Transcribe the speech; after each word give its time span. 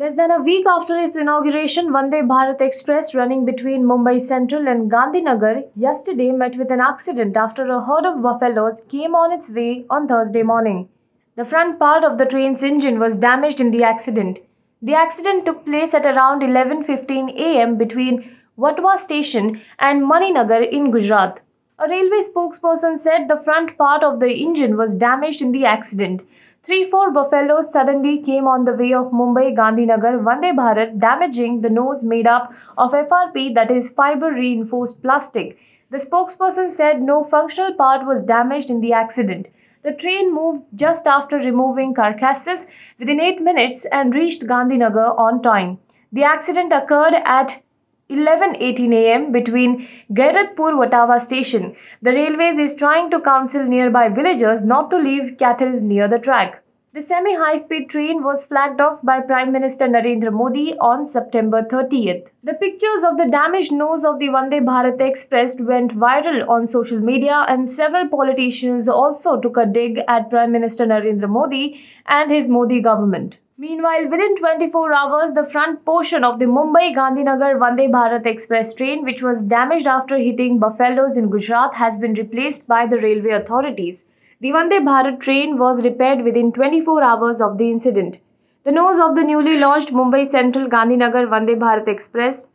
Less 0.00 0.14
than 0.14 0.30
a 0.30 0.40
week 0.40 0.64
after 0.64 0.96
its 0.96 1.16
inauguration, 1.16 1.90
Vande 1.90 2.24
Bharat 2.28 2.60
Express 2.60 3.16
running 3.16 3.44
between 3.44 3.82
Mumbai 3.82 4.20
Central 4.20 4.68
and 4.68 4.88
Gandhinagar 4.88 5.64
yesterday 5.74 6.30
met 6.30 6.56
with 6.56 6.70
an 6.70 6.78
accident 6.80 7.36
after 7.36 7.66
a 7.66 7.80
herd 7.84 8.06
of 8.06 8.22
buffaloes 8.22 8.80
came 8.88 9.16
on 9.16 9.32
its 9.32 9.50
way 9.50 9.84
on 9.90 10.06
Thursday 10.06 10.44
morning. 10.44 10.88
The 11.34 11.44
front 11.44 11.80
part 11.80 12.04
of 12.04 12.16
the 12.16 12.26
train's 12.26 12.62
engine 12.62 13.00
was 13.00 13.16
damaged 13.16 13.60
in 13.60 13.72
the 13.72 13.82
accident. 13.82 14.38
The 14.82 14.94
accident 14.94 15.46
took 15.46 15.64
place 15.64 15.92
at 15.94 16.06
around 16.06 16.42
11:15 16.42 17.34
a.m. 17.36 17.76
between 17.76 18.22
Vatwa 18.56 19.00
station 19.00 19.60
and 19.80 20.08
Maninagar 20.08 20.62
in 20.62 20.92
Gujarat. 20.92 21.40
A 21.80 21.88
railway 21.88 22.22
spokesperson 22.22 22.98
said 22.98 23.26
the 23.26 23.42
front 23.48 23.76
part 23.76 24.04
of 24.04 24.20
the 24.20 24.32
engine 24.46 24.76
was 24.76 24.94
damaged 24.94 25.42
in 25.42 25.50
the 25.50 25.64
accident. 25.64 26.22
Three 26.68 26.90
four 26.90 27.10
buffaloes 27.12 27.72
suddenly 27.72 28.18
came 28.22 28.46
on 28.46 28.66
the 28.66 28.74
way 28.74 28.92
of 28.92 29.10
Mumbai 29.10 29.56
Gandhinagar 29.56 30.22
Vande 30.22 30.54
Bharat, 30.54 30.98
damaging 30.98 31.62
the 31.62 31.70
nose 31.70 32.04
made 32.04 32.26
up 32.26 32.52
of 32.76 32.92
FRP, 32.92 33.54
that 33.54 33.70
is, 33.70 33.88
fiber 33.88 34.30
reinforced 34.30 35.00
plastic. 35.00 35.56
The 35.88 35.96
spokesperson 35.96 36.70
said 36.70 37.00
no 37.00 37.24
functional 37.24 37.72
part 37.72 38.04
was 38.04 38.22
damaged 38.22 38.68
in 38.68 38.82
the 38.82 38.92
accident. 38.92 39.48
The 39.82 39.94
train 39.94 40.34
moved 40.34 40.64
just 40.74 41.06
after 41.06 41.38
removing 41.38 41.94
carcasses 41.94 42.66
within 42.98 43.18
8 43.18 43.40
minutes 43.40 43.86
and 43.90 44.14
reached 44.14 44.46
Gandhinagar 44.46 45.18
on 45.18 45.40
time. 45.40 45.78
The 46.12 46.24
accident 46.24 46.74
occurred 46.74 47.14
at 47.24 47.62
11:18 48.10 48.94
a.m. 48.94 49.32
between 49.32 49.86
Gairatpur 50.12 50.72
Vatwa 50.78 51.20
station. 51.20 51.76
The 52.00 52.12
railways 52.12 52.58
is 52.58 52.74
trying 52.74 53.10
to 53.10 53.20
counsel 53.20 53.64
nearby 53.64 54.08
villagers 54.08 54.62
not 54.62 54.90
to 54.90 54.96
leave 54.96 55.36
cattle 55.38 55.72
near 55.80 56.08
the 56.08 56.18
track. 56.18 56.62
The 56.94 57.02
semi 57.02 57.34
high 57.34 57.58
speed 57.58 57.90
train 57.90 58.22
was 58.24 58.46
flagged 58.46 58.80
off 58.80 59.02
by 59.02 59.20
Prime 59.20 59.52
Minister 59.52 59.86
Narendra 59.86 60.32
Modi 60.32 60.74
on 60.78 61.06
September 61.06 61.62
30th. 61.62 62.28
The 62.42 62.54
pictures 62.54 63.04
of 63.04 63.18
the 63.18 63.28
damaged 63.30 63.72
nose 63.72 64.04
of 64.04 64.18
the 64.18 64.28
Vande 64.28 64.64
Bharat 64.64 65.00
Express 65.00 65.60
went 65.60 65.94
viral 65.94 66.48
on 66.48 66.66
social 66.66 66.98
media, 66.98 67.44
and 67.46 67.70
several 67.70 68.08
politicians 68.08 68.88
also 68.88 69.38
took 69.38 69.58
a 69.58 69.66
dig 69.66 70.00
at 70.08 70.30
Prime 70.30 70.50
Minister 70.50 70.86
Narendra 70.86 71.28
Modi 71.28 71.84
and 72.06 72.30
his 72.30 72.48
Modi 72.48 72.80
government. 72.80 73.36
Meanwhile, 73.60 74.08
within 74.08 74.36
24 74.36 74.92
hours, 74.94 75.34
the 75.34 75.44
front 75.44 75.84
portion 75.84 76.22
of 76.22 76.38
the 76.38 76.44
Mumbai 76.44 76.94
Gandhinagar 76.94 77.58
Vande 77.58 77.90
Bharat 77.90 78.24
Express 78.24 78.72
train, 78.72 79.02
which 79.02 79.20
was 79.20 79.42
damaged 79.42 79.88
after 79.88 80.16
hitting 80.16 80.60
buffaloes 80.60 81.16
in 81.16 81.28
Gujarat, 81.28 81.74
has 81.74 81.98
been 81.98 82.14
replaced 82.14 82.68
by 82.68 82.86
the 82.86 83.00
railway 83.00 83.32
authorities. 83.32 84.04
The 84.38 84.52
Vande 84.52 84.84
Bharat 84.84 85.18
train 85.20 85.58
was 85.58 85.82
repaired 85.82 86.22
within 86.22 86.52
24 86.52 87.02
hours 87.02 87.40
of 87.40 87.58
the 87.58 87.68
incident. 87.68 88.20
The 88.62 88.70
nose 88.70 89.00
of 89.00 89.16
the 89.16 89.24
newly 89.24 89.58
launched 89.58 89.92
Mumbai 89.92 90.28
Central 90.28 90.68
Gandhinagar 90.68 91.26
Vande 91.26 91.58
Bharat 91.58 91.88
Express 91.88 92.46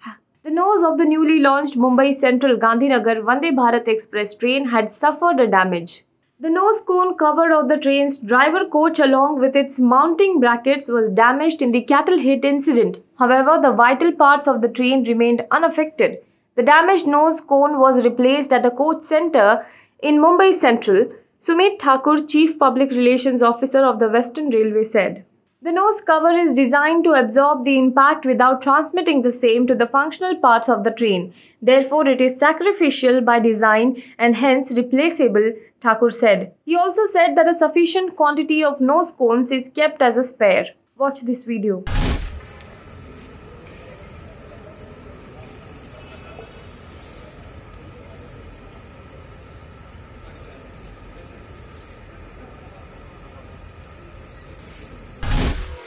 the 0.43 0.51
nose 0.51 0.83
of 0.83 0.97
the 0.97 1.05
newly 1.05 1.39
launched 1.39 1.77
Mumbai 1.77 2.15
Central 2.15 2.57
Gandhinagar 2.57 3.21
Vande 3.23 3.53
Bharat 3.53 3.89
Express 3.89 4.35
train 4.35 4.65
had 4.65 4.89
suffered 4.89 5.41
a 5.41 5.47
damage. 5.47 6.05
The 6.43 6.49
nose 6.49 6.81
cone 6.81 7.15
cover 7.15 7.53
of 7.53 7.69
the 7.69 7.77
train's 7.77 8.17
driver 8.17 8.65
coach 8.65 8.99
along 8.99 9.39
with 9.39 9.55
its 9.55 9.79
mounting 9.79 10.41
brackets 10.41 10.89
was 10.89 11.09
damaged 11.09 11.61
in 11.61 11.71
the 11.71 11.79
cattle 11.79 12.17
hit 12.19 12.43
incident. 12.43 12.97
However, 13.17 13.59
the 13.61 13.71
vital 13.71 14.11
parts 14.11 14.45
of 14.45 14.59
the 14.59 14.67
train 14.67 15.05
remained 15.05 15.45
unaffected. 15.51 16.17
The 16.55 16.63
damaged 16.63 17.07
nose 17.07 17.39
cone 17.39 17.79
was 17.79 18.03
replaced 18.03 18.51
at 18.51 18.65
a 18.65 18.71
coach 18.71 19.03
center 19.03 19.65
in 20.01 20.17
Mumbai 20.17 20.53
Central 20.53 21.05
Sumit 21.39 21.79
Thakur, 21.79 22.27
Chief 22.27 22.59
Public 22.59 22.91
Relations 22.91 23.41
Officer 23.41 23.85
of 23.85 23.99
the 23.99 24.09
Western 24.09 24.49
Railway, 24.49 24.83
said. 24.83 25.23
The 25.63 25.71
nose 25.71 26.01
cover 26.01 26.31
is 26.31 26.53
designed 26.53 27.05
to 27.05 27.13
absorb 27.13 27.63
the 27.63 27.79
impact 27.79 28.25
without 28.25 28.61
transmitting 28.61 29.21
the 29.21 29.31
same 29.31 29.65
to 29.67 29.75
the 29.75 29.87
functional 29.87 30.35
parts 30.35 30.67
of 30.67 30.83
the 30.83 30.91
train. 30.91 31.33
Therefore, 31.61 32.05
it 32.05 32.19
is 32.19 32.37
sacrificial 32.37 33.21
by 33.21 33.39
design 33.39 34.03
and 34.19 34.35
hence 34.35 34.75
replaceable, 34.75 35.53
Thakur 35.79 36.11
said. 36.11 36.51
He 36.65 36.75
also 36.75 37.05
said 37.13 37.37
that 37.37 37.47
a 37.47 37.55
sufficient 37.55 38.17
quantity 38.17 38.61
of 38.61 38.81
nose 38.81 39.11
cones 39.11 39.53
is 39.53 39.71
kept 39.73 40.01
as 40.01 40.17
a 40.17 40.23
spare. 40.23 40.67
Watch 40.97 41.21
this 41.21 41.43
video. 41.43 41.85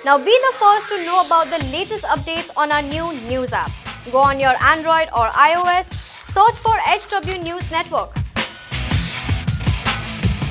Now 0.06 0.18
be 0.18 0.30
the 0.30 0.52
first 0.56 0.88
to 0.90 1.04
know 1.04 1.26
about 1.26 1.50
the 1.50 1.58
latest 1.72 2.04
updates 2.04 2.52
on 2.56 2.70
our 2.70 2.80
new 2.80 3.12
news 3.26 3.52
app. 3.52 3.72
Go 4.12 4.18
on 4.18 4.38
your 4.38 4.54
Android 4.62 5.08
or 5.12 5.26
iOS, 5.30 5.92
search 6.26 6.54
for 6.62 6.74
HW 6.78 7.42
News 7.42 7.72
Network. 7.72 8.14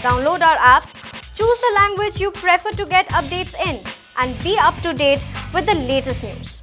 Download 0.04 0.42
our 0.42 0.58
app, 0.60 0.90
choose 1.34 1.58
the 1.68 1.72
language 1.76 2.20
you 2.20 2.32
prefer 2.32 2.72
to 2.72 2.86
get 2.86 3.08
updates 3.20 3.56
in, 3.66 3.80
and 4.18 4.38
be 4.44 4.58
up 4.60 4.76
to 4.82 4.94
date 4.94 5.24
with 5.54 5.66
the 5.68 5.76
latest 5.76 6.22
news. 6.24 6.62